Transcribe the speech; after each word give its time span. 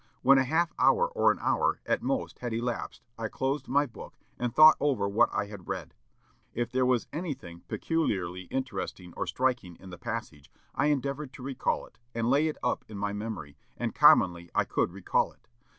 When 0.23 0.39
a 0.39 0.43
half 0.43 0.73
hour 0.79 1.07
or 1.07 1.31
an 1.31 1.37
hour, 1.41 1.79
at 1.85 2.01
most, 2.01 2.39
had 2.39 2.53
elapsed, 2.55 3.03
I 3.19 3.27
closed 3.27 3.67
my 3.67 3.85
book, 3.85 4.17
and 4.39 4.51
thought 4.51 4.75
over 4.79 5.07
what 5.07 5.29
I 5.31 5.45
had 5.45 5.67
read. 5.67 5.93
If 6.55 6.71
there 6.71 6.87
was 6.87 7.05
anything 7.13 7.61
peculiarly 7.67 8.45
interesting 8.45 9.13
or 9.15 9.27
striking 9.27 9.75
in 9.75 9.91
the 9.91 9.99
passage, 9.99 10.49
I 10.73 10.87
endeavored 10.87 11.31
to 11.33 11.43
recall 11.43 11.85
it, 11.85 11.99
and 12.15 12.31
lay 12.31 12.47
it 12.47 12.57
up 12.63 12.83
in 12.87 12.97
my 12.97 13.13
memory, 13.13 13.57
and 13.77 13.93
commonly 13.93 14.49
I 14.55 14.65
could 14.65 14.91
recall 14.91 15.33
it. 15.33 15.47